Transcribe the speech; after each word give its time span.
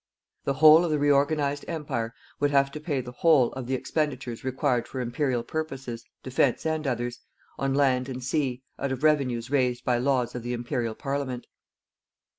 The 0.45 0.55
whole 0.55 0.83
of 0.83 0.89
the 0.89 0.97
reorganized 0.97 1.63
Empire 1.67 2.15
would 2.39 2.49
have 2.49 2.71
to 2.71 2.79
pay 2.79 3.01
the 3.01 3.11
whole 3.11 3.53
of 3.53 3.67
the 3.67 3.75
expenditures 3.75 4.43
required 4.43 4.87
for 4.87 4.99
Imperial 4.99 5.43
purposes, 5.43 6.03
defense 6.23 6.65
and 6.65 6.87
others, 6.87 7.19
on 7.59 7.75
land 7.75 8.09
and 8.09 8.23
sea, 8.23 8.63
out 8.79 8.91
of 8.91 9.03
revenues 9.03 9.51
raised 9.51 9.85
by 9.85 9.99
laws 9.99 10.33
of 10.33 10.41
the 10.41 10.53
Imperial 10.53 10.95
Parliament. 10.95 11.45